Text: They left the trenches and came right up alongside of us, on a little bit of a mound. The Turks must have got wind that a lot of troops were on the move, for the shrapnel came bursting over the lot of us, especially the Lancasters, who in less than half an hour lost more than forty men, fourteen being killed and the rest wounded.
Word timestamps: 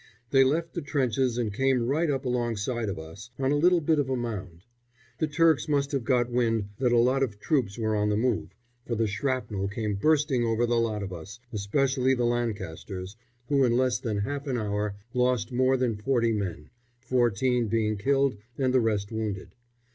They 0.31 0.43
left 0.43 0.73
the 0.73 0.81
trenches 0.81 1.37
and 1.37 1.53
came 1.53 1.85
right 1.87 2.09
up 2.09 2.25
alongside 2.25 2.89
of 2.89 2.97
us, 2.97 3.29
on 3.37 3.51
a 3.51 3.55
little 3.55 3.81
bit 3.81 3.99
of 3.99 4.09
a 4.09 4.15
mound. 4.15 4.63
The 5.19 5.27
Turks 5.27 5.67
must 5.67 5.91
have 5.91 6.03
got 6.03 6.31
wind 6.31 6.69
that 6.79 6.91
a 6.91 6.97
lot 6.97 7.21
of 7.21 7.39
troops 7.39 7.77
were 7.77 7.95
on 7.95 8.09
the 8.09 8.17
move, 8.17 8.55
for 8.87 8.95
the 8.95 9.05
shrapnel 9.05 9.67
came 9.67 9.93
bursting 9.93 10.43
over 10.43 10.65
the 10.65 10.79
lot 10.79 11.03
of 11.03 11.13
us, 11.13 11.39
especially 11.53 12.15
the 12.15 12.25
Lancasters, 12.25 13.15
who 13.47 13.63
in 13.63 13.77
less 13.77 13.99
than 13.99 14.17
half 14.17 14.47
an 14.47 14.57
hour 14.57 14.95
lost 15.13 15.51
more 15.51 15.77
than 15.77 15.95
forty 15.95 16.33
men, 16.33 16.71
fourteen 17.01 17.67
being 17.67 17.95
killed 17.95 18.37
and 18.57 18.73
the 18.73 18.81
rest 18.81 19.11
wounded. 19.11 19.49